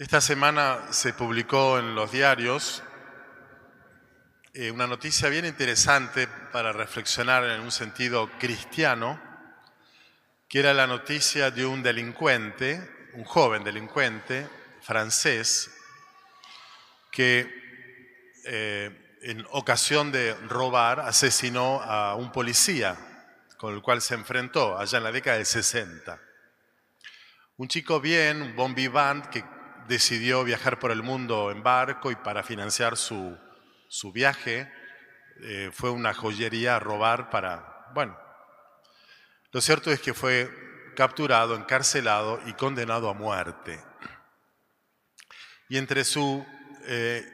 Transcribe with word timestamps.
Esta 0.00 0.22
semana 0.22 0.80
se 0.92 1.12
publicó 1.12 1.78
en 1.78 1.94
los 1.94 2.10
diarios 2.10 2.82
eh, 4.54 4.70
una 4.70 4.86
noticia 4.86 5.28
bien 5.28 5.44
interesante 5.44 6.26
para 6.26 6.72
reflexionar 6.72 7.44
en 7.44 7.60
un 7.60 7.70
sentido 7.70 8.30
cristiano, 8.38 9.20
que 10.48 10.60
era 10.60 10.72
la 10.72 10.86
noticia 10.86 11.50
de 11.50 11.66
un 11.66 11.82
delincuente, 11.82 13.10
un 13.12 13.24
joven 13.24 13.62
delincuente 13.62 14.48
francés, 14.80 15.70
que 17.12 18.32
eh, 18.46 19.18
en 19.20 19.46
ocasión 19.50 20.12
de 20.12 20.32
robar 20.48 21.00
asesinó 21.00 21.82
a 21.82 22.14
un 22.14 22.32
policía 22.32 22.96
con 23.58 23.74
el 23.74 23.82
cual 23.82 24.00
se 24.00 24.14
enfrentó 24.14 24.78
allá 24.78 24.96
en 24.96 25.04
la 25.04 25.12
década 25.12 25.36
del 25.36 25.44
60. 25.44 26.18
Un 27.58 27.68
chico 27.68 28.00
bien, 28.00 28.40
un 28.40 28.56
bon 28.56 28.74
vivant, 28.74 29.26
que 29.26 29.59
decidió 29.90 30.44
viajar 30.44 30.78
por 30.78 30.92
el 30.92 31.02
mundo 31.02 31.50
en 31.50 31.64
barco 31.64 32.12
y 32.12 32.14
para 32.14 32.44
financiar 32.44 32.96
su, 32.96 33.36
su 33.88 34.12
viaje 34.12 34.72
eh, 35.42 35.70
fue 35.72 35.90
una 35.90 36.14
joyería 36.14 36.76
a 36.76 36.78
robar 36.78 37.28
para, 37.28 37.88
bueno, 37.92 38.16
lo 39.50 39.60
cierto 39.60 39.90
es 39.90 40.00
que 40.00 40.14
fue 40.14 40.48
capturado, 40.94 41.56
encarcelado 41.56 42.40
y 42.46 42.52
condenado 42.52 43.10
a 43.10 43.14
muerte. 43.14 43.82
Y 45.68 45.76
entre 45.76 46.04
su 46.04 46.46
eh, 46.84 47.26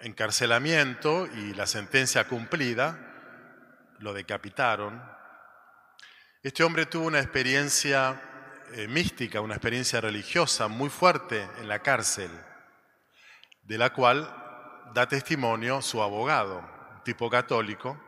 encarcelamiento 0.00 1.26
y 1.26 1.54
la 1.54 1.66
sentencia 1.66 2.28
cumplida, 2.28 2.98
lo 3.98 4.12
decapitaron. 4.12 5.02
Este 6.42 6.64
hombre 6.64 6.84
tuvo 6.84 7.06
una 7.06 7.20
experiencia 7.20 8.20
eh, 8.74 8.88
mística, 8.88 9.40
una 9.40 9.54
experiencia 9.54 10.00
religiosa 10.00 10.68
muy 10.68 10.88
fuerte 10.88 11.46
en 11.58 11.68
la 11.68 11.80
cárcel, 11.80 12.30
de 13.62 13.78
la 13.78 13.92
cual 13.92 14.28
da 14.94 15.06
testimonio 15.08 15.82
su 15.82 16.02
abogado, 16.02 16.62
tipo 17.04 17.30
católico, 17.30 18.00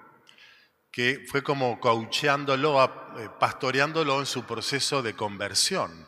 que 0.90 1.24
fue 1.28 1.42
como 1.42 1.80
coacheándolo, 1.80 2.82
eh, 3.18 3.28
pastoreándolo 3.38 4.20
en 4.20 4.26
su 4.26 4.44
proceso 4.44 5.02
de 5.02 5.14
conversión, 5.14 6.06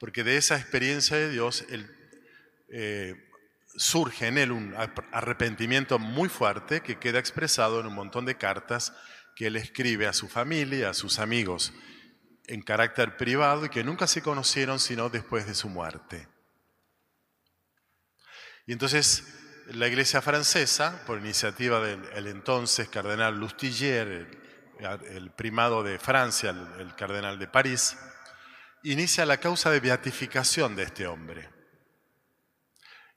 porque 0.00 0.24
de 0.24 0.36
esa 0.36 0.56
experiencia 0.56 1.16
de 1.16 1.30
Dios 1.30 1.64
eh, 2.68 3.14
surge 3.76 4.26
en 4.26 4.38
él 4.38 4.52
un 4.52 4.74
arrepentimiento 5.12 5.98
muy 5.98 6.28
fuerte 6.28 6.80
que 6.80 6.98
queda 6.98 7.18
expresado 7.18 7.80
en 7.80 7.86
un 7.86 7.94
montón 7.94 8.24
de 8.24 8.36
cartas 8.36 8.92
que 9.36 9.46
él 9.46 9.56
escribe 9.56 10.06
a 10.06 10.12
su 10.12 10.28
familia, 10.28 10.90
a 10.90 10.94
sus 10.94 11.18
amigos 11.18 11.72
en 12.46 12.62
carácter 12.62 13.16
privado 13.16 13.64
y 13.64 13.68
que 13.68 13.84
nunca 13.84 14.06
se 14.06 14.22
conocieron 14.22 14.78
sino 14.78 15.08
después 15.08 15.46
de 15.46 15.54
su 15.54 15.68
muerte. 15.68 16.28
Y 18.66 18.72
entonces 18.72 19.24
la 19.68 19.88
iglesia 19.88 20.20
francesa, 20.20 21.02
por 21.06 21.18
iniciativa 21.18 21.80
del 21.80 22.26
entonces 22.26 22.88
cardenal 22.88 23.38
Lustiger, 23.38 24.42
el, 24.78 25.30
primado 25.30 25.82
de 25.82 25.98
Francia, 25.98 26.50
el, 26.50 26.94
cardenal 26.96 27.38
de 27.38 27.46
París, 27.46 27.96
inicia 28.82 29.24
la 29.24 29.38
causa 29.38 29.70
de 29.70 29.80
beatificación 29.80 30.74
de 30.74 30.82
este 30.84 31.06
hombre. 31.06 31.48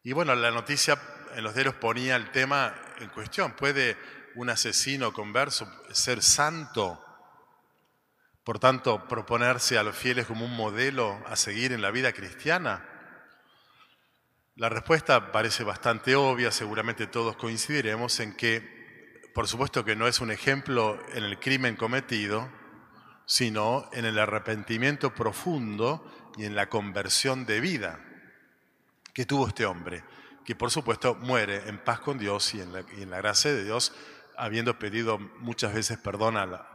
Y 0.03 0.13
bueno, 0.13 0.35
la 0.35 0.51
noticia 0.51 0.99
en 1.35 1.43
los 1.43 1.53
diarios 1.53 1.75
ponía 1.75 2.15
el 2.15 2.31
tema 2.31 2.75
en 2.99 3.09
cuestión. 3.09 3.55
¿Puede 3.55 3.97
un 4.35 4.49
asesino 4.49 5.11
converso 5.11 5.67
ser 5.91 6.21
santo 6.21 7.04
por 8.45 8.59
tanto, 8.59 9.07
proponerse 9.07 9.79
a 9.79 9.83
los 9.83 9.97
fieles 9.97 10.27
como 10.27 10.45
un 10.45 10.55
modelo 10.55 11.19
a 11.25 11.35
seguir 11.35 11.73
en 11.73 11.81
la 11.81 11.89
vida 11.89 12.13
cristiana? 12.13 12.87
La 14.55 14.69
respuesta 14.69 15.31
parece 15.31 15.63
bastante 15.63 16.15
obvia, 16.15 16.51
seguramente 16.51 17.07
todos 17.07 17.35
coincidiremos 17.35 18.19
en 18.19 18.37
que, 18.37 19.23
por 19.33 19.47
supuesto 19.47 19.83
que 19.83 19.95
no 19.95 20.07
es 20.07 20.21
un 20.21 20.29
ejemplo 20.29 20.97
en 21.13 21.23
el 21.23 21.39
crimen 21.39 21.75
cometido, 21.75 22.47
sino 23.25 23.89
en 23.91 24.05
el 24.05 24.19
arrepentimiento 24.19 25.13
profundo 25.15 26.31
y 26.37 26.45
en 26.45 26.55
la 26.55 26.69
conversión 26.69 27.47
de 27.47 27.59
vida 27.59 27.99
que 29.11 29.25
tuvo 29.25 29.47
este 29.47 29.65
hombre, 29.65 30.03
que 30.45 30.55
por 30.55 30.69
supuesto 30.69 31.15
muere 31.15 31.67
en 31.67 31.79
paz 31.79 31.99
con 31.99 32.19
Dios 32.19 32.53
y 32.53 32.61
en 32.61 32.71
la, 33.09 33.17
gracia 33.17 33.51
de 33.51 33.63
Dios, 33.63 33.91
habiendo 34.37 34.77
pedido 34.77 35.17
muchas 35.17 35.73
veces 35.73 35.97
perdón 35.97 36.37
a 36.37 36.45
la, 36.45 36.74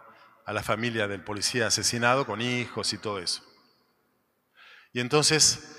a 0.50 0.52
la 0.52 0.64
familia 0.64 1.06
del 1.06 1.22
policía 1.22 1.68
asesinado 1.68 2.26
con 2.26 2.40
hijos 2.40 2.92
y 2.92 2.98
todo 2.98 3.20
eso. 3.20 3.40
Y 4.92 4.98
entonces 4.98 5.76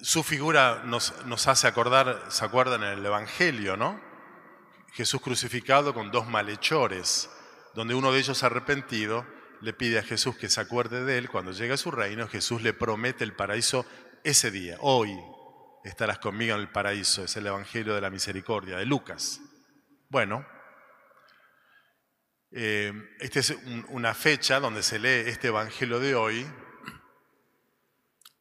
su 0.00 0.22
figura 0.22 0.84
nos, 0.84 1.26
nos 1.26 1.48
hace 1.48 1.66
acordar, 1.66 2.26
¿se 2.28 2.44
acuerdan 2.44 2.84
en 2.84 3.00
el 3.00 3.04
Evangelio, 3.04 3.76
no? 3.76 4.00
Jesús 4.92 5.20
crucificado 5.20 5.92
con 5.92 6.12
dos 6.12 6.28
malhechores, 6.28 7.28
donde 7.74 7.96
uno 7.96 8.12
de 8.12 8.20
ellos 8.20 8.44
arrepentido 8.44 9.26
le 9.60 9.72
pide 9.72 9.98
a 9.98 10.04
Jesús 10.04 10.36
que 10.36 10.48
se 10.48 10.60
acuerde 10.60 11.04
de 11.04 11.18
él. 11.18 11.28
Cuando 11.28 11.50
llega 11.50 11.74
a 11.74 11.78
su 11.78 11.90
reino, 11.90 12.28
Jesús 12.28 12.62
le 12.62 12.74
promete 12.74 13.24
el 13.24 13.34
paraíso 13.34 13.84
ese 14.22 14.52
día. 14.52 14.76
Hoy 14.82 15.18
estarás 15.82 16.20
conmigo 16.20 16.54
en 16.54 16.60
el 16.60 16.70
paraíso. 16.70 17.24
Es 17.24 17.36
el 17.36 17.48
Evangelio 17.48 17.96
de 17.96 18.02
la 18.02 18.10
Misericordia 18.10 18.76
de 18.76 18.86
Lucas. 18.86 19.40
Bueno, 20.10 20.46
eh, 22.50 22.92
esta 23.20 23.40
es 23.40 23.54
una 23.88 24.14
fecha 24.14 24.58
donde 24.58 24.82
se 24.82 24.98
lee 24.98 25.28
este 25.28 25.48
Evangelio 25.48 26.00
de 26.00 26.14
hoy, 26.14 26.46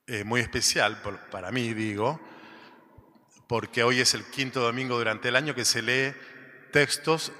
eh, 0.07 0.23
muy 0.23 0.40
especial 0.40 1.01
para 1.29 1.51
mí, 1.51 1.73
digo, 1.73 2.22
porque 3.47 3.84
hoy 3.84 4.00
es 4.00 4.13
el 4.13 4.23
quinto 4.25 4.62
domingo 4.62 4.97
durante 4.97 5.28
el 5.28 5.35
año 5.35 5.53
que 5.53 5.66
se 5.66 5.81
lee 5.81 6.16
textos 6.72 7.34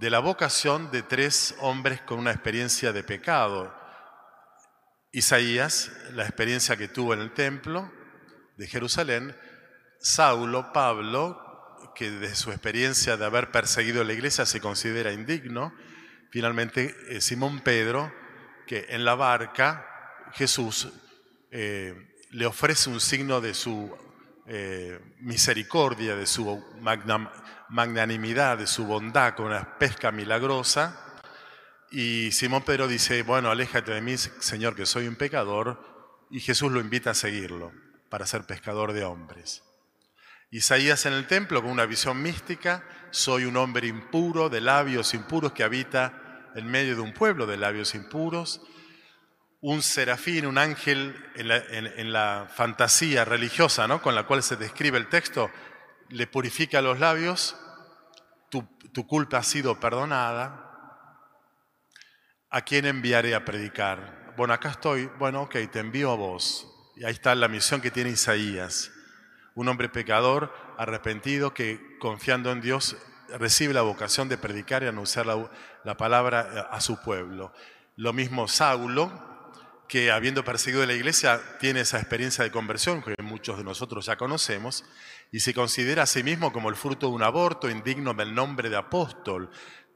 de 0.00 0.10
la 0.10 0.18
vocación 0.18 0.90
de 0.90 1.02
tres 1.02 1.54
hombres 1.60 2.02
con 2.02 2.18
una 2.18 2.32
experiencia 2.32 2.92
de 2.92 3.02
pecado. 3.02 3.74
Isaías, 5.12 5.90
la 6.12 6.24
experiencia 6.24 6.76
que 6.76 6.88
tuvo 6.88 7.14
en 7.14 7.20
el 7.20 7.32
templo 7.32 7.90
de 8.56 8.66
Jerusalén, 8.66 9.36
Saulo, 10.00 10.72
Pablo, 10.72 11.38
que 11.94 12.10
de 12.10 12.34
su 12.34 12.50
experiencia 12.50 13.16
de 13.16 13.24
haber 13.24 13.50
perseguido 13.50 14.04
la 14.04 14.12
iglesia 14.12 14.46
se 14.46 14.60
considera 14.60 15.12
indigno, 15.12 15.74
finalmente 16.32 16.96
eh, 17.10 17.20
Simón 17.20 17.60
Pedro, 17.60 18.10
que 18.66 18.86
en 18.88 19.04
la 19.04 19.14
barca 19.14 19.86
Jesús 20.32 20.88
eh, 21.50 22.16
le 22.30 22.46
ofrece 22.46 22.88
un 22.88 23.00
signo 23.00 23.42
de 23.42 23.52
su 23.52 23.94
eh, 24.46 24.98
misericordia, 25.20 26.16
de 26.16 26.26
su 26.26 26.64
magnanimidad, 27.68 28.56
de 28.56 28.66
su 28.66 28.86
bondad 28.86 29.34
con 29.34 29.46
una 29.46 29.78
pesca 29.78 30.10
milagrosa. 30.10 31.20
Y 31.90 32.32
Simón 32.32 32.62
Pedro 32.62 32.88
dice, 32.88 33.22
bueno, 33.22 33.50
aléjate 33.50 33.92
de 33.92 34.00
mí, 34.00 34.16
Señor, 34.16 34.74
que 34.74 34.86
soy 34.86 35.08
un 35.08 35.16
pecador. 35.16 36.24
Y 36.30 36.40
Jesús 36.40 36.72
lo 36.72 36.80
invita 36.80 37.10
a 37.10 37.14
seguirlo 37.14 37.72
para 38.08 38.26
ser 38.26 38.44
pescador 38.44 38.94
de 38.94 39.04
hombres. 39.04 39.62
Isaías 40.50 41.04
en 41.04 41.12
el 41.12 41.26
templo 41.26 41.60
con 41.60 41.70
una 41.70 41.84
visión 41.84 42.22
mística, 42.22 42.84
soy 43.10 43.44
un 43.44 43.58
hombre 43.58 43.86
impuro, 43.86 44.48
de 44.48 44.62
labios 44.62 45.12
impuros 45.12 45.52
que 45.52 45.64
habita 45.64 46.21
en 46.54 46.66
medio 46.66 46.94
de 46.94 47.00
un 47.00 47.12
pueblo 47.12 47.46
de 47.46 47.56
labios 47.56 47.94
impuros, 47.94 48.60
un 49.60 49.82
serafín, 49.82 50.46
un 50.46 50.58
ángel 50.58 51.14
en 51.36 52.12
la, 52.12 52.48
fantasía 52.52 53.24
religiosa 53.24 53.86
¿no? 53.86 54.02
con 54.02 54.14
la 54.14 54.26
cual 54.26 54.42
se 54.42 54.56
describe 54.56 54.98
el 54.98 55.08
texto, 55.08 55.50
le 56.08 56.26
purifica 56.26 56.82
los 56.82 56.98
labios, 56.98 57.56
tu, 58.50 58.68
tu 58.92 59.06
culpa 59.06 59.38
ha 59.38 59.42
sido 59.42 59.78
perdonada, 59.78 60.72
¿a 62.50 62.60
quién 62.62 62.86
enviaré 62.86 63.34
a 63.34 63.44
predicar? 63.44 64.34
Bueno, 64.36 64.52
acá 64.52 64.70
estoy, 64.70 65.06
bueno, 65.18 65.42
ok, 65.42 65.56
te 65.70 65.78
envío 65.78 66.10
a 66.10 66.16
vos. 66.16 66.68
Y 66.96 67.04
ahí 67.04 67.12
está 67.12 67.34
la 67.34 67.48
misión 67.48 67.80
que 67.80 67.90
tiene 67.90 68.10
Isaías, 68.10 68.90
un 69.54 69.68
hombre 69.68 69.88
pecador, 69.88 70.52
arrepentido, 70.76 71.54
que 71.54 71.98
confiando 71.98 72.50
en 72.50 72.60
Dios 72.60 72.96
recibe 73.38 73.74
la 73.74 73.82
vocación 73.82 74.28
de 74.28 74.38
predicar 74.38 74.82
y 74.82 74.86
anunciar 74.86 75.26
la, 75.26 75.96
palabra 75.96 76.50
eh, 76.54 76.64
a 76.70 76.80
su 76.80 77.00
pueblo. 77.02 77.52
Lo 77.96 78.12
mismo 78.12 78.48
Saulo, 78.48 79.10
que 79.88 80.10
habiendo 80.10 80.44
perseguido 80.44 80.86
la 80.86 80.94
iglesia 80.94 81.40
tiene 81.60 81.80
esa 81.80 81.98
experiencia 81.98 82.44
de 82.44 82.50
conversión 82.50 83.02
que 83.02 83.14
muchos 83.22 83.58
de 83.58 83.64
nosotros 83.64 84.06
ya 84.06 84.16
conocemos, 84.16 84.84
y 85.30 85.40
se 85.40 85.54
considera 85.54 86.04
a 86.04 86.06
sí 86.06 86.22
mismo 86.22 86.52
como 86.52 86.68
el 86.68 86.76
fruto 86.76 87.08
de 87.08 87.14
un 87.14 87.22
aborto 87.22 87.68
indigno 87.68 88.14
del 88.14 88.34
nombre 88.34 88.70
de 88.70 88.76
apóstol, 88.76 89.50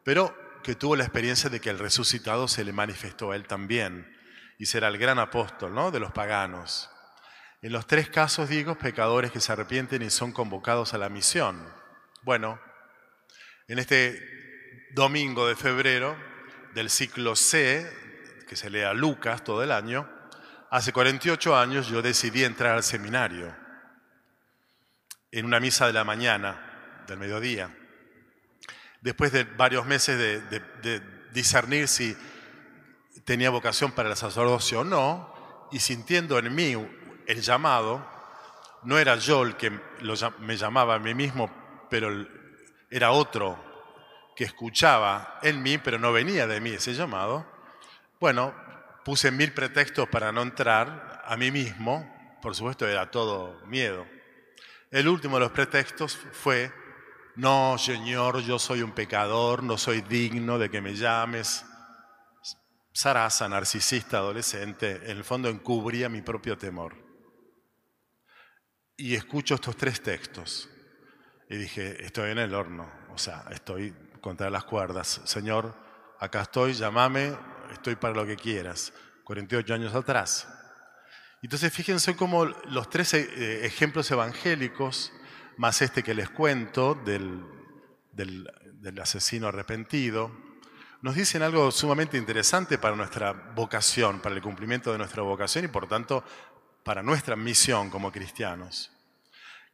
pero 0.04 0.34
que 0.62 0.74
tuvo 0.74 0.96
la 0.96 1.04
experiencia 1.04 1.48
de 1.48 1.60
que 1.60 1.70
el 1.70 1.78
resucitado 1.78 2.48
se 2.48 2.64
le 2.64 2.72
manifestó 2.72 3.32
a 3.32 3.36
él 3.36 3.46
también, 3.46 4.12
y 4.58 4.66
será 4.66 4.88
el 4.88 4.98
gran 4.98 5.18
apóstol 5.18 5.74
¿no? 5.74 5.90
de 5.90 6.00
los 6.00 6.12
paganos. 6.12 6.90
En 7.62 7.72
los 7.72 7.86
tres 7.86 8.10
casos 8.10 8.48
digo 8.48 8.76
pecadores 8.76 9.32
que 9.32 9.40
se 9.40 9.52
arrepienten 9.52 10.02
y 10.02 10.10
son 10.10 10.32
convocados 10.32 10.94
a 10.94 10.98
la 10.98 11.08
misión. 11.08 11.66
Bueno, 12.22 12.60
en 13.68 13.78
este 13.78 14.88
domingo 14.92 15.48
de 15.48 15.56
febrero 15.56 16.16
del 16.74 16.88
ciclo 16.88 17.34
C, 17.34 17.86
que 18.48 18.54
se 18.54 18.70
lea 18.70 18.94
Lucas 18.94 19.42
todo 19.42 19.62
el 19.62 19.72
año, 19.72 20.08
hace 20.70 20.92
48 20.92 21.56
años 21.56 21.88
yo 21.88 22.02
decidí 22.02 22.44
entrar 22.44 22.76
al 22.76 22.82
seminario. 22.82 23.54
en 25.32 25.44
una 25.44 25.60
misa 25.60 25.86
de 25.86 25.92
la 25.92 26.04
mañana, 26.04 27.04
del 27.06 27.18
mediodía. 27.18 27.76
Después 29.02 29.32
de 29.32 29.44
varios 29.44 29.84
meses 29.84 30.18
de, 30.18 31.02
discernir 31.32 31.88
si 31.88 32.16
tenía 33.24 33.50
vocación 33.50 33.92
para 33.92 34.08
el 34.08 34.16
sacerdocio 34.16 34.80
o 34.80 34.84
no, 34.84 35.68
y 35.72 35.80
sintiendo 35.80 36.38
en 36.38 36.54
mí 36.54 36.74
el 37.26 37.42
llamado, 37.42 38.08
no 38.84 38.98
era 38.98 39.16
yo 39.16 39.42
el 39.42 39.56
que 39.56 39.70
me 40.38 40.56
llamaba 40.56 40.94
a 40.94 40.98
mí 40.98 41.12
mismo, 41.12 41.50
pero 41.90 42.08
era 42.90 43.10
otro 43.12 43.58
que 44.34 44.44
escuchaba 44.44 45.38
en 45.42 45.62
mí, 45.62 45.78
pero 45.78 45.98
no 45.98 46.12
venía 46.12 46.46
de 46.46 46.60
mí 46.60 46.70
ese 46.70 46.94
llamado. 46.94 47.46
Bueno, 48.20 48.54
puse 49.04 49.30
mil 49.30 49.52
pretextos 49.52 50.08
para 50.08 50.32
no 50.32 50.42
entrar 50.42 51.22
a 51.24 51.36
mí 51.36 51.50
mismo, 51.50 52.38
por 52.42 52.54
supuesto 52.54 52.86
era 52.86 53.10
todo 53.10 53.60
miedo. 53.66 54.06
El 54.90 55.08
último 55.08 55.36
de 55.36 55.40
los 55.40 55.52
pretextos 55.52 56.16
fue, 56.32 56.72
no, 57.34 57.76
Señor, 57.78 58.40
yo 58.42 58.58
soy 58.58 58.82
un 58.82 58.92
pecador, 58.92 59.62
no 59.62 59.78
soy 59.78 60.02
digno 60.02 60.58
de 60.58 60.70
que 60.70 60.80
me 60.80 60.94
llames. 60.94 61.64
Sarasa, 62.92 63.48
narcisista, 63.48 64.18
adolescente, 64.18 65.00
en 65.04 65.18
el 65.18 65.24
fondo 65.24 65.48
encubría 65.48 66.08
mi 66.08 66.22
propio 66.22 66.56
temor 66.56 67.06
y 68.96 69.14
escucho 69.14 69.54
estos 69.56 69.76
tres 69.76 70.02
textos. 70.02 70.68
Y 71.48 71.56
dije, 71.56 72.04
estoy 72.04 72.32
en 72.32 72.38
el 72.38 72.54
horno, 72.54 72.90
o 73.12 73.18
sea, 73.18 73.44
estoy 73.50 73.94
contra 74.20 74.50
las 74.50 74.64
cuerdas. 74.64 75.20
Señor, 75.24 75.74
acá 76.18 76.42
estoy, 76.42 76.74
llámame, 76.74 77.36
estoy 77.72 77.96
para 77.96 78.14
lo 78.14 78.26
que 78.26 78.36
quieras. 78.36 78.92
48 79.24 79.74
años 79.74 79.94
atrás. 79.94 80.48
Entonces 81.42 81.72
fíjense 81.72 82.16
cómo 82.16 82.44
los 82.44 82.90
tres 82.90 83.14
eh, 83.14 83.66
ejemplos 83.66 84.10
evangélicos, 84.10 85.12
más 85.56 85.82
este 85.82 86.02
que 86.02 86.14
les 86.14 86.28
cuento 86.30 86.94
del, 86.94 87.44
del, 88.12 88.50
del 88.74 89.00
asesino 89.00 89.48
arrepentido, 89.48 90.30
nos 91.02 91.14
dicen 91.14 91.42
algo 91.42 91.70
sumamente 91.70 92.16
interesante 92.16 92.78
para 92.78 92.96
nuestra 92.96 93.32
vocación, 93.32 94.20
para 94.20 94.34
el 94.34 94.42
cumplimiento 94.42 94.90
de 94.90 94.98
nuestra 94.98 95.22
vocación 95.22 95.64
y 95.64 95.68
por 95.68 95.86
tanto 95.86 96.24
para 96.82 97.02
nuestra 97.02 97.36
misión 97.36 97.90
como 97.90 98.10
cristianos. 98.10 98.95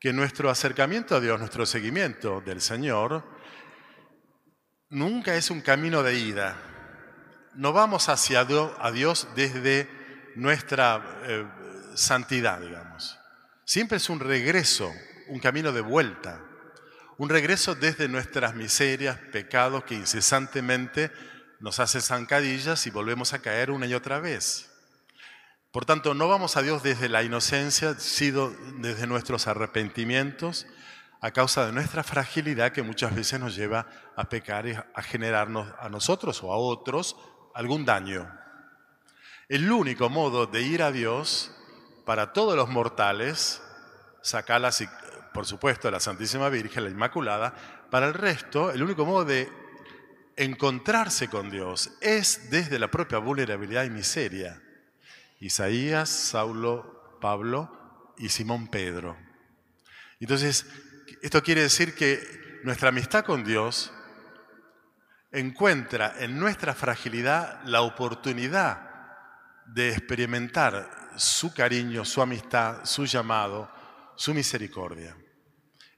Que 0.02 0.12
nuestro 0.12 0.50
acercamiento 0.50 1.14
a 1.14 1.20
Dios, 1.20 1.38
nuestro 1.38 1.64
seguimiento 1.64 2.40
del 2.40 2.60
Señor, 2.60 3.22
nunca 4.88 5.36
es 5.36 5.48
un 5.48 5.60
camino 5.60 6.02
de 6.02 6.18
ida. 6.18 6.56
No 7.54 7.72
vamos 7.72 8.08
hacia 8.08 8.44
Dios 8.44 9.28
desde 9.36 9.88
nuestra 10.34 11.20
eh, 11.22 11.46
santidad, 11.94 12.60
digamos. 12.60 13.16
Siempre 13.64 13.98
es 13.98 14.10
un 14.10 14.18
regreso, 14.18 14.92
un 15.28 15.38
camino 15.38 15.70
de 15.70 15.82
vuelta. 15.82 16.40
Un 17.16 17.28
regreso 17.28 17.76
desde 17.76 18.08
nuestras 18.08 18.56
miserias, 18.56 19.18
pecados 19.30 19.84
que 19.84 19.94
incesantemente 19.94 21.12
nos 21.60 21.78
hacen 21.78 22.02
zancadillas 22.02 22.88
y 22.88 22.90
volvemos 22.90 23.34
a 23.34 23.38
caer 23.38 23.70
una 23.70 23.86
y 23.86 23.94
otra 23.94 24.18
vez. 24.18 24.71
Por 25.72 25.86
tanto, 25.86 26.12
no 26.12 26.28
vamos 26.28 26.58
a 26.58 26.62
Dios 26.62 26.82
desde 26.82 27.08
la 27.08 27.22
inocencia, 27.22 27.94
sino 27.94 28.50
desde 28.76 29.06
nuestros 29.06 29.46
arrepentimientos, 29.46 30.66
a 31.22 31.30
causa 31.30 31.64
de 31.64 31.72
nuestra 31.72 32.02
fragilidad 32.02 32.72
que 32.72 32.82
muchas 32.82 33.14
veces 33.14 33.40
nos 33.40 33.56
lleva 33.56 33.86
a 34.14 34.28
pecar 34.28 34.66
y 34.66 34.74
a 34.74 35.02
generarnos 35.02 35.72
a 35.80 35.88
nosotros 35.88 36.42
o 36.42 36.52
a 36.52 36.58
otros 36.58 37.16
algún 37.54 37.86
daño. 37.86 38.30
El 39.48 39.72
único 39.72 40.10
modo 40.10 40.44
de 40.44 40.60
ir 40.60 40.82
a 40.82 40.92
Dios 40.92 41.56
para 42.04 42.34
todos 42.34 42.54
los 42.54 42.68
mortales, 42.68 43.62
sacarlas, 44.20 44.84
por 45.32 45.46
supuesto, 45.46 45.90
la 45.90 46.00
Santísima 46.00 46.50
Virgen, 46.50 46.84
la 46.84 46.90
Inmaculada, 46.90 47.54
para 47.90 48.08
el 48.08 48.14
resto, 48.14 48.70
el 48.70 48.82
único 48.82 49.06
modo 49.06 49.24
de 49.24 49.50
encontrarse 50.36 51.28
con 51.28 51.50
Dios 51.50 51.92
es 52.02 52.50
desde 52.50 52.78
la 52.78 52.90
propia 52.90 53.16
vulnerabilidad 53.16 53.84
y 53.84 53.90
miseria. 53.90 54.60
Isaías, 55.42 56.08
Saulo, 56.08 57.18
Pablo 57.20 58.14
y 58.16 58.28
Simón 58.28 58.68
Pedro. 58.68 59.18
Entonces, 60.20 60.66
esto 61.20 61.42
quiere 61.42 61.62
decir 61.62 61.96
que 61.96 62.60
nuestra 62.62 62.90
amistad 62.90 63.24
con 63.24 63.42
Dios 63.42 63.92
encuentra 65.32 66.14
en 66.20 66.38
nuestra 66.38 66.74
fragilidad 66.74 67.60
la 67.64 67.82
oportunidad 67.82 68.88
de 69.66 69.90
experimentar 69.90 71.10
su 71.16 71.52
cariño, 71.52 72.04
su 72.04 72.22
amistad, 72.22 72.84
su 72.84 73.04
llamado, 73.04 73.68
su 74.14 74.34
misericordia. 74.34 75.16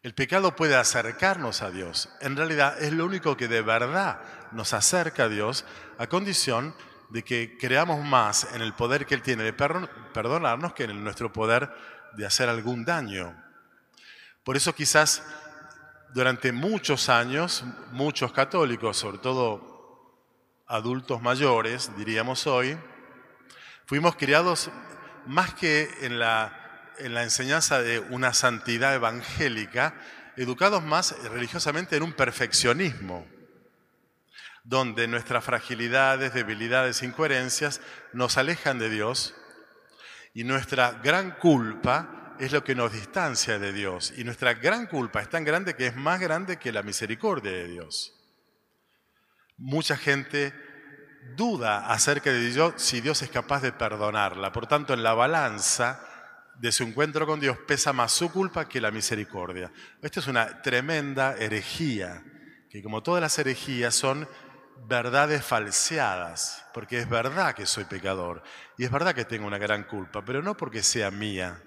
El 0.02 0.14
pecado 0.14 0.56
puede 0.56 0.74
acercarnos 0.74 1.60
a 1.60 1.70
Dios. 1.70 2.08
En 2.22 2.34
realidad 2.34 2.82
es 2.82 2.94
lo 2.94 3.04
único 3.04 3.36
que 3.36 3.48
de 3.48 3.60
verdad 3.60 4.22
nos 4.52 4.72
acerca 4.72 5.24
a 5.24 5.28
Dios 5.28 5.66
a 5.98 6.06
condición 6.06 6.74
de 7.10 7.22
que 7.22 7.56
creamos 7.58 8.04
más 8.04 8.48
en 8.54 8.62
el 8.62 8.74
poder 8.74 9.06
que 9.06 9.14
Él 9.14 9.22
tiene 9.22 9.44
de 9.44 9.52
perdonarnos 9.52 10.72
que 10.74 10.84
en 10.84 11.02
nuestro 11.04 11.32
poder 11.32 11.70
de 12.16 12.26
hacer 12.26 12.48
algún 12.48 12.84
daño. 12.84 13.34
Por 14.42 14.56
eso 14.56 14.74
quizás 14.74 15.22
durante 16.12 16.52
muchos 16.52 17.08
años, 17.08 17.64
muchos 17.92 18.32
católicos, 18.32 18.96
sobre 18.96 19.18
todo 19.18 19.72
adultos 20.66 21.20
mayores, 21.20 21.90
diríamos 21.96 22.46
hoy, 22.46 22.78
fuimos 23.86 24.16
criados 24.16 24.70
más 25.26 25.54
que 25.54 25.90
en 26.02 26.18
la, 26.18 26.92
en 26.98 27.14
la 27.14 27.22
enseñanza 27.22 27.80
de 27.80 27.98
una 27.98 28.32
santidad 28.32 28.94
evangélica, 28.94 29.94
educados 30.36 30.82
más 30.82 31.16
religiosamente 31.30 31.96
en 31.96 32.02
un 32.02 32.12
perfeccionismo 32.12 33.26
donde 34.64 35.06
nuestras 35.06 35.44
fragilidades, 35.44 36.34
debilidades, 36.34 37.02
incoherencias 37.02 37.80
nos 38.12 38.38
alejan 38.38 38.78
de 38.78 38.90
Dios 38.90 39.34
y 40.32 40.42
nuestra 40.44 40.92
gran 41.02 41.32
culpa 41.32 42.36
es 42.40 42.50
lo 42.50 42.64
que 42.64 42.74
nos 42.74 42.92
distancia 42.92 43.58
de 43.58 43.72
Dios. 43.72 44.12
Y 44.16 44.24
nuestra 44.24 44.54
gran 44.54 44.86
culpa 44.86 45.20
es 45.20 45.28
tan 45.28 45.44
grande 45.44 45.76
que 45.76 45.86
es 45.86 45.96
más 45.96 46.20
grande 46.20 46.58
que 46.58 46.72
la 46.72 46.82
misericordia 46.82 47.52
de 47.52 47.68
Dios. 47.68 48.12
Mucha 49.56 49.96
gente 49.96 50.52
duda 51.36 51.86
acerca 51.86 52.32
de 52.32 52.50
Dios 52.50 52.74
si 52.76 53.00
Dios 53.00 53.22
es 53.22 53.30
capaz 53.30 53.62
de 53.62 53.72
perdonarla. 53.72 54.50
Por 54.50 54.66
tanto, 54.66 54.94
en 54.94 55.02
la 55.02 55.14
balanza 55.14 56.04
de 56.58 56.72
su 56.72 56.84
encuentro 56.84 57.26
con 57.26 57.40
Dios 57.40 57.56
pesa 57.66 57.92
más 57.92 58.12
su 58.12 58.30
culpa 58.32 58.68
que 58.68 58.80
la 58.80 58.90
misericordia. 58.90 59.72
Esto 60.02 60.20
es 60.20 60.26
una 60.26 60.62
tremenda 60.62 61.36
herejía, 61.36 62.22
que 62.70 62.82
como 62.82 63.02
todas 63.02 63.20
las 63.20 63.38
herejías 63.38 63.94
son 63.94 64.28
verdades 64.86 65.44
falseadas, 65.44 66.66
porque 66.74 66.98
es 66.98 67.08
verdad 67.08 67.54
que 67.54 67.66
soy 67.66 67.84
pecador 67.84 68.42
y 68.76 68.84
es 68.84 68.90
verdad 68.90 69.14
que 69.14 69.24
tengo 69.24 69.46
una 69.46 69.58
gran 69.58 69.84
culpa, 69.84 70.24
pero 70.24 70.42
no 70.42 70.56
porque 70.56 70.82
sea 70.82 71.10
mía. 71.10 71.62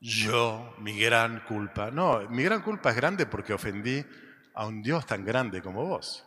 Yo, 0.00 0.74
mi 0.78 0.98
gran 0.98 1.40
culpa. 1.40 1.90
No, 1.90 2.20
mi 2.30 2.42
gran 2.42 2.62
culpa 2.62 2.90
es 2.90 2.96
grande 2.96 3.26
porque 3.26 3.52
ofendí 3.52 4.04
a 4.54 4.66
un 4.66 4.82
Dios 4.82 5.06
tan 5.06 5.24
grande 5.24 5.62
como 5.62 5.84
vos. 5.84 6.26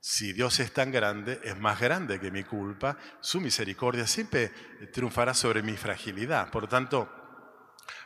Si 0.00 0.32
Dios 0.32 0.60
es 0.60 0.72
tan 0.72 0.92
grande, 0.92 1.40
es 1.42 1.58
más 1.58 1.80
grande 1.80 2.20
que 2.20 2.30
mi 2.30 2.44
culpa, 2.44 2.96
su 3.20 3.40
misericordia 3.40 4.06
siempre 4.06 4.52
triunfará 4.92 5.34
sobre 5.34 5.62
mi 5.62 5.76
fragilidad. 5.76 6.48
Por 6.50 6.62
lo 6.62 6.68
tanto, 6.68 7.10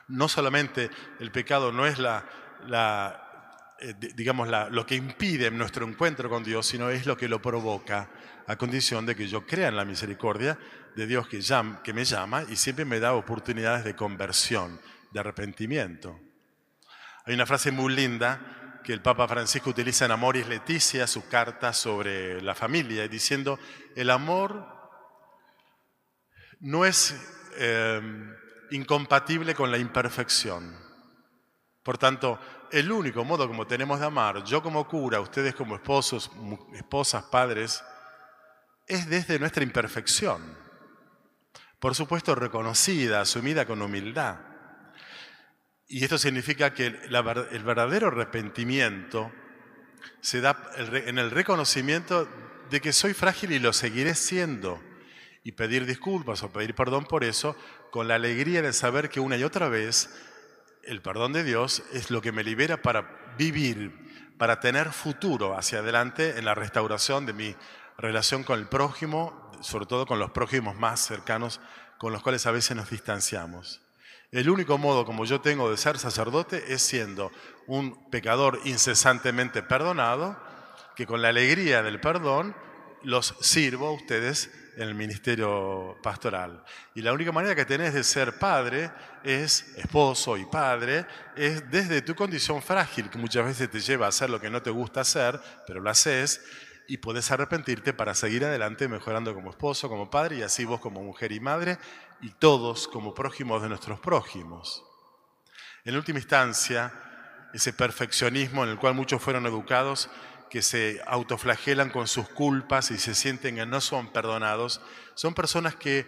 no 0.09 0.29
solamente 0.29 0.91
el 1.19 1.31
pecado 1.31 1.73
no 1.73 1.87
es 1.87 1.99
la, 1.99 2.25
la 2.67 3.30
eh, 3.81 3.95
digamos, 4.15 4.49
lo 4.71 4.87
que 4.87 4.95
impide 4.95 5.51
nuestro 5.51 5.87
encuentro 5.87 6.29
con 6.29 6.45
Dios, 6.45 6.67
sino 6.67 6.91
es 6.91 7.07
lo 7.07 7.17
que 7.17 7.29
lo 7.29 7.41
provoca, 7.41 8.11
a 8.47 8.57
condición 8.57 9.07
de 9.07 9.15
que 9.15 9.29
yo 9.29 9.47
crea 9.47 9.69
en 9.69 9.77
la 9.77 9.85
misericordia 9.85 10.59
de 10.97 11.07
Dios 11.07 11.29
que, 11.29 11.41
que 11.85 11.93
me 11.93 12.05
llama 12.05 12.45
y 12.49 12.57
siempre 12.57 12.85
me 12.85 13.01
da 13.01 13.15
oportunidades 13.15 13.85
de 13.85 13.95
conversión, 13.95 14.81
de 15.13 15.21
arrepentimiento. 15.21 16.19
Hay 17.25 17.35
una 17.35 17.47
frase 17.47 17.71
muy 17.71 17.95
linda 17.95 18.81
que 18.83 18.93
el 18.93 19.03
Papa 19.03 19.29
Francisco 19.29 19.71
utiliza 19.71 20.05
en 20.05 20.11
Amoris 20.11 20.49
Leticia, 20.49 21.07
su 21.07 21.29
carta 21.29 21.73
sobre 21.73 22.41
la 22.43 22.55
familia, 22.55 23.07
diciendo, 23.09 23.59
el 23.95 24.11
amor 24.11 24.67
no 26.61 26.85
es 26.85 27.15
eh, 27.57 28.01
incompatible 28.71 29.55
con 29.55 29.71
la 29.71 29.79
imperfección. 29.79 30.77
Por 31.83 31.99
tanto, 31.99 32.41
el 32.73 32.91
único 32.91 33.25
modo 33.25 33.47
como 33.47 33.67
tenemos 33.67 34.01
de 34.01 34.07
amar, 34.07 34.45
yo 34.45 34.63
como 34.63 34.87
cura, 34.87 35.21
ustedes 35.21 35.55
como 35.55 35.75
esposos, 35.75 36.31
esposas, 36.75 37.25
padres, 37.25 37.83
es 38.87 39.09
desde 39.09 39.39
nuestra 39.39 39.63
imperfección. 39.63 40.59
Por 41.79 41.95
supuesto, 41.95 42.35
reconocida, 42.35 43.23
asumida 43.23 43.67
con 43.67 43.81
humildad. 43.81 44.37
Y 45.89 46.05
esto 46.05 46.19
significa 46.19 46.75
que 46.75 46.87
el 46.87 47.65
verdadero 47.65 48.09
arrepentimiento 48.09 49.33
se 50.21 50.41
da 50.41 50.71
en 50.77 51.19
el 51.19 51.31
reconocimiento 51.31 52.29
de 52.71 52.81
que 52.81 52.93
soy 52.93 53.15
frágil 53.15 53.53
y 53.53 53.59
lo 53.59 53.73
seguiré 53.73 54.15
siendo. 54.15 54.83
Y 55.43 55.53
pedir 55.53 55.87
disculpas 55.87 56.43
o 56.43 56.53
pedir 56.53 56.75
perdón 56.75 57.07
por 57.07 57.25
eso, 57.25 57.57
con 57.91 58.09
la 58.09 58.17
alegría 58.17 58.61
de 58.61 58.73
saber 58.73 59.09
que 59.09 59.21
una 59.21 59.37
y 59.37 59.43
otra 59.43 59.69
vez 59.69 60.11
el 60.85 61.03
perdón 61.03 61.33
de 61.33 61.45
Dios 61.45 61.83
es 61.93 62.11
lo 62.11 62.21
que 62.21 62.33
me 62.33 62.45
libera 62.45 62.83
para 62.83 63.35
vivir, 63.37 64.35
para 64.39 64.61
tener 64.61 64.93
futuro 64.93 65.57
hacia 65.57 65.81
adelante 65.81 66.39
en 66.39 66.45
la 66.45 66.55
restauración 66.55 67.27
de 67.27 67.33
mi 67.33 67.55
relación 67.99 68.45
con 68.45 68.59
el 68.59 68.67
prójimo, 68.67 69.53
sobre 69.61 69.87
todo 69.87 70.07
con 70.07 70.19
los 70.19 70.31
prójimos 70.31 70.77
más 70.77 71.01
cercanos 71.01 71.61
con 71.99 72.13
los 72.13 72.23
cuales 72.23 72.47
a 72.47 72.51
veces 72.51 72.77
nos 72.77 72.89
distanciamos. 72.89 73.83
El 74.33 74.49
único 74.49 74.79
modo 74.79 75.05
como 75.05 75.25
yo 75.25 75.41
tengo 75.41 75.71
de 75.71 75.77
ser 75.77 75.99
sacerdote 75.99 76.73
es 76.73 76.83
siendo 76.83 77.31
un 77.67 78.09
pecador 78.11 78.61
incesantemente 78.65 79.63
perdonado, 79.63 80.41
que 80.97 81.07
con 81.07 81.21
la 81.21 81.29
alegría 81.29 81.83
del 81.83 82.01
perdón 82.01 82.55
los 83.03 83.35
sirvo 83.41 83.89
a 83.89 83.93
ustedes 83.93 84.51
en 84.77 84.83
el 84.83 84.95
ministerio 84.95 85.99
pastoral. 86.03 86.65
Y 86.95 87.03
la 87.03 87.13
única 87.13 87.33
manera 87.33 87.55
que 87.55 87.65
tenés 87.65 87.95
de 87.95 88.05
ser 88.05 88.39
padre 88.39 88.91
es, 89.25 89.75
esposo 89.77 90.37
y 90.37 90.45
padre, 90.47 91.07
es 91.37 91.71
desde 91.71 92.03
tu 92.03 92.15
condición 92.15 92.63
frágil, 92.63 93.11
que 93.11 93.19
muchas 93.19 93.45
veces 93.45 93.71
te 93.71 93.81
lleva 93.81 94.07
a 94.07 94.11
hacer 94.11 94.31
lo 94.31 94.41
que 94.41 94.51
no 94.51 94.63
te 94.63 94.71
gusta 94.71 95.01
hacer, 95.03 95.41
pero 95.67 95.81
lo 95.81 95.91
haces, 95.91 96.41
y 96.89 96.97
podés 96.97 97.31
arrepentirte 97.31 97.93
para 97.93 98.15
seguir 98.15 98.45
adelante 98.45 98.89
mejorando 98.89 99.33
como 99.35 99.51
esposo, 99.51 99.89
como 99.89 100.11
padre, 100.11 100.37
y 100.39 100.43
así 100.43 100.65
vos 100.65 100.81
como 100.81 101.03
mujer 101.03 101.31
y 101.33 101.41
madre, 101.41 101.79
y 102.21 102.31
todos 102.31 102.89
como 102.89 103.15
prójimos 103.15 103.63
de 103.63 103.69
nuestros 103.69 104.01
prójimos. 104.01 104.85
En 105.85 105.97
última 105.97 106.19
instancia, 106.19 106.93
ese 107.55 107.73
perfeccionismo 107.73 108.65
en 108.65 108.71
el 108.71 108.79
cual 108.79 108.95
muchos 108.95 109.23
fueron 109.23 109.47
educados, 109.47 110.11
que 110.51 110.63
se 110.63 111.01
autoflagelan 111.07 111.91
con 111.91 112.09
sus 112.09 112.29
culpas 112.29 112.91
y 112.91 112.99
se 112.99 113.15
sienten 113.15 113.55
que 113.55 113.65
no 113.65 113.81
son 113.81 114.13
perdonados, 114.13 114.83
son 115.15 115.33
personas 115.33 115.77
que 115.77 116.07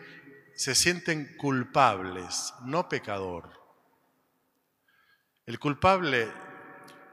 se 0.57 0.75
sienten 0.75 1.37
culpables, 1.37 2.53
no 2.65 2.89
pecador. 2.89 3.51
El 5.47 5.59
culpable 5.59 6.29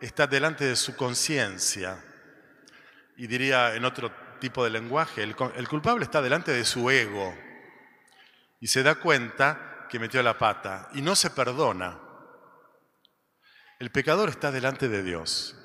está 0.01 0.25
delante 0.25 0.65
de 0.65 0.75
su 0.75 0.95
conciencia 0.95 2.03
y 3.15 3.27
diría 3.27 3.75
en 3.75 3.85
otro 3.85 4.11
tipo 4.39 4.63
de 4.63 4.71
lenguaje, 4.71 5.21
el, 5.21 5.35
culpable 5.35 6.05
está 6.05 6.21
delante 6.21 6.51
de 6.51 6.65
su 6.65 6.89
ego 6.89 7.35
y 8.59 8.67
se 8.67 8.81
da 8.81 8.95
cuenta 8.95 9.85
que 9.89 9.99
metió 9.99 10.23
la 10.23 10.37
pata 10.37 10.89
y 10.93 11.01
no 11.01 11.15
se 11.15 11.29
perdona. 11.29 11.99
El 13.77 13.91
pecador 13.91 14.29
está 14.29 14.51
delante 14.51 14.89
de 14.89 15.03
Dios 15.03 15.58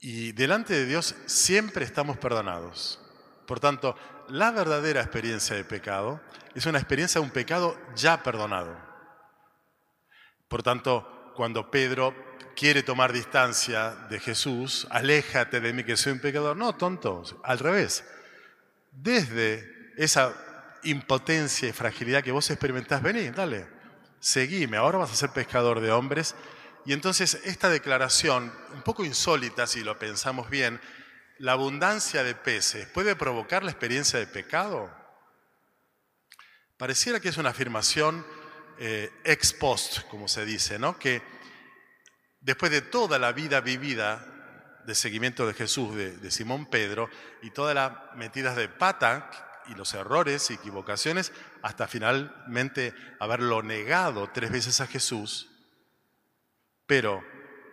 y 0.00 0.32
delante 0.32 0.74
de 0.74 0.86
Dios 0.86 1.14
siempre 1.26 1.84
estamos 1.84 2.16
perdonados. 2.18 3.00
Por 3.46 3.60
tanto, 3.60 3.96
la 4.28 4.50
verdadera 4.50 5.00
experiencia 5.00 5.56
de 5.56 5.64
pecado 5.64 6.20
es 6.54 6.66
una 6.66 6.78
experiencia 6.78 7.20
de 7.20 7.26
un 7.26 7.32
pecado 7.32 7.78
ya 7.96 8.22
perdonado. 8.22 8.76
Por 10.48 10.62
tanto, 10.62 11.32
cuando 11.34 11.70
Pedro 11.70 12.14
quiere 12.56 12.82
tomar 12.82 13.12
distancia 13.12 13.94
de 14.10 14.18
Jesús, 14.18 14.86
aléjate 14.90 15.60
de 15.60 15.72
mí 15.72 15.84
que 15.84 15.96
soy 15.96 16.12
un 16.12 16.20
pecador. 16.20 16.56
No, 16.56 16.74
tonto, 16.74 17.22
al 17.42 17.58
revés. 17.58 18.04
Desde 18.92 19.92
esa 19.96 20.34
impotencia 20.82 21.68
y 21.68 21.72
fragilidad 21.72 22.22
que 22.22 22.32
vos 22.32 22.50
experimentás, 22.50 23.02
vení, 23.02 23.30
dale, 23.30 23.66
seguime, 24.20 24.76
ahora 24.76 24.98
vas 24.98 25.12
a 25.12 25.16
ser 25.16 25.30
pescador 25.30 25.80
de 25.80 25.90
hombres. 25.90 26.34
Y 26.88 26.94
entonces 26.94 27.34
esta 27.44 27.68
declaración, 27.68 28.50
un 28.72 28.80
poco 28.80 29.04
insólita 29.04 29.66
si 29.66 29.82
lo 29.84 29.98
pensamos 29.98 30.48
bien, 30.48 30.80
la 31.36 31.52
abundancia 31.52 32.24
de 32.24 32.34
peces 32.34 32.86
puede 32.86 33.14
provocar 33.14 33.62
la 33.62 33.70
experiencia 33.70 34.18
de 34.18 34.26
pecado. 34.26 34.90
Pareciera 36.78 37.20
que 37.20 37.28
es 37.28 37.36
una 37.36 37.50
afirmación 37.50 38.26
eh, 38.78 39.12
ex 39.24 39.52
post, 39.52 40.08
como 40.08 40.28
se 40.28 40.46
dice, 40.46 40.78
¿no? 40.78 40.98
Que 40.98 41.20
después 42.40 42.72
de 42.72 42.80
toda 42.80 43.18
la 43.18 43.32
vida 43.32 43.60
vivida 43.60 44.80
de 44.86 44.94
seguimiento 44.94 45.46
de 45.46 45.52
Jesús, 45.52 45.94
de, 45.94 46.30
Simón 46.30 46.64
Pedro, 46.70 47.10
y 47.42 47.50
todas 47.50 47.74
las 47.74 47.92
metidas 48.16 48.56
de 48.56 48.70
pata 48.70 49.30
y 49.66 49.74
los 49.74 49.92
errores 49.92 50.50
y 50.50 50.54
equivocaciones, 50.54 51.32
hasta 51.60 51.86
finalmente 51.86 52.94
haberlo 53.20 53.62
negado 53.62 54.30
tres 54.32 54.50
veces 54.50 54.80
a 54.80 54.86
Jesús, 54.86 55.50
pero 56.88 57.22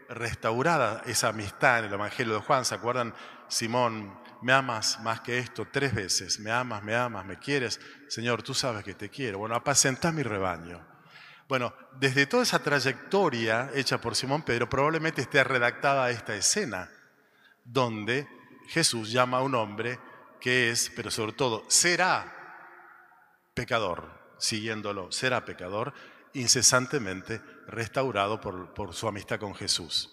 restaurada 0.10 1.02
esa 1.08 1.30
amistad 1.30 1.80
en 1.80 1.86
el 1.86 1.94
Evangelio 1.94 2.36
de 2.36 2.42
Juan, 2.42 2.66
¿se 2.66 2.76
acuerdan? 2.76 3.16
Simón, 3.48 4.20
me 4.42 4.52
amas 4.54 5.00
más 5.00 5.22
que 5.22 5.40
esto 5.40 5.68
tres 5.72 5.96
veces, 5.96 6.40
me 6.40 6.52
amas, 6.52 6.84
me 6.84 6.94
amas, 6.94 7.26
me 7.26 7.40
quieres, 7.40 7.80
Señor, 8.10 8.44
tú 8.44 8.54
sabes 8.54 8.84
que 8.84 8.94
te 8.94 9.10
quiero. 9.10 9.40
Bueno, 9.40 9.56
apacenta 9.56 10.12
mi 10.12 10.22
rebaño. 10.22 10.86
Bueno, 11.48 11.74
desde 11.98 12.26
toda 12.26 12.44
esa 12.44 12.60
trayectoria 12.60 13.72
hecha 13.74 14.02
por 14.02 14.16
Simón 14.16 14.44
Pedro, 14.44 14.70
probablemente 14.70 15.22
esté 15.22 15.44
redactada 15.44 16.12
esta 16.12 16.36
escena, 16.36 16.92
donde 17.64 18.28
Jesús 18.68 19.12
llama 19.12 19.38
a 19.38 19.44
un 19.44 19.56
hombre 19.56 19.98
que 20.42 20.72
es, 20.72 20.92
pero 20.94 21.10
sobre 21.10 21.32
todo, 21.32 21.64
será 21.70 22.34
pecador, 23.54 24.36
siguiéndolo, 24.38 25.12
será 25.12 25.46
pecador, 25.46 25.94
incesantemente 26.36 27.42
restaurado 27.68 28.40
por, 28.40 28.74
por 28.74 28.94
su 28.94 29.08
amistad 29.08 29.40
con 29.40 29.56
Jesús. 29.56 30.12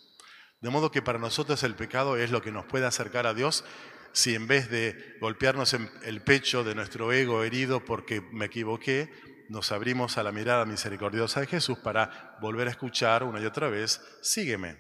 De 0.61 0.71
modo 0.71 0.91
que 0.91 1.03
para 1.03 1.19
nosotros 1.19 1.63
el 1.65 1.75
pecado 1.75 2.17
es 2.17 2.31
lo 2.31 2.41
que 2.41 2.53
nos 2.53 2.65
puede 2.65 2.87
acercar 2.87 3.27
a 3.27 3.35
Dios 3.35 3.65
si 4.13 4.35
en 4.35 4.47
vez 4.47 4.71
de 4.71 5.17
golpearnos 5.21 5.75
el 5.75 6.23
pecho 6.23 6.65
de 6.65 6.75
nuestro 6.75 7.13
ego 7.13 7.43
herido 7.43 7.85
porque 7.85 8.21
me 8.21 8.47
equivoqué, 8.47 9.11
nos 9.49 9.73
abrimos 9.73 10.19
a 10.19 10.23
la 10.23 10.33
mirada 10.33 10.65
misericordiosa 10.65 11.41
de 11.41 11.47
Jesús 11.47 11.79
para 11.79 12.37
volver 12.41 12.69
a 12.69 12.71
escuchar 12.71 13.25
una 13.25 13.41
y 13.41 13.47
otra 13.47 13.69
vez, 13.69 14.01
sígueme. 14.23 14.79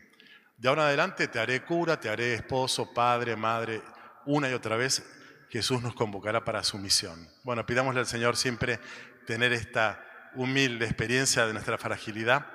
De 0.56 0.68
ahora 0.68 0.82
en 0.82 0.88
adelante 0.88 1.28
te 1.28 1.40
haré 1.40 1.64
cura, 1.64 1.98
te 1.98 2.08
haré 2.08 2.34
esposo, 2.34 2.92
padre, 2.94 3.34
madre, 3.34 3.82
una 4.26 4.48
y 4.48 4.52
otra 4.52 4.76
vez 4.76 5.02
Jesús 5.48 5.82
nos 5.82 5.94
convocará 5.94 6.44
para 6.44 6.62
su 6.62 6.78
misión. 6.78 7.28
Bueno, 7.42 7.66
pidámosle 7.66 8.00
al 8.00 8.06
Señor 8.06 8.36
siempre 8.36 8.78
tener 9.26 9.52
esta 9.52 10.02
humilde 10.34 10.86
experiencia 10.86 11.46
de 11.46 11.52
nuestra 11.52 11.78
fragilidad 11.78 12.46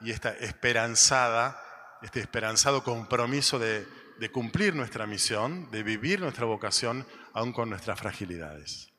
y 0.00 0.10
esta 0.10 0.30
esperanzada, 0.30 1.60
este 2.02 2.20
esperanzado 2.20 2.82
compromiso 2.82 3.58
de, 3.58 3.86
de 4.18 4.30
cumplir 4.30 4.74
nuestra 4.74 5.06
misión, 5.06 5.70
de 5.70 5.82
vivir 5.82 6.20
nuestra 6.20 6.44
vocación 6.44 7.06
aún 7.32 7.52
con 7.52 7.70
nuestras 7.70 7.98
fragilidades. 7.98 8.91